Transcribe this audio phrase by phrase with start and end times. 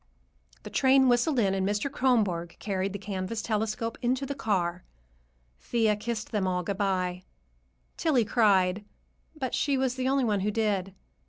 [0.63, 1.87] The train whistled in, and Mr.
[1.91, 4.83] Kronborg carried the canvas "telescope" into the car.
[5.59, 7.21] Thea kissed them all good bye.
[7.97, 8.83] Tillie cried,
[9.35, 10.95] but she was the only one who did.